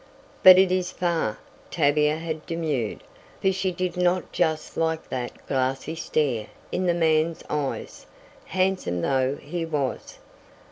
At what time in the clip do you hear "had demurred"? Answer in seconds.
2.17-3.03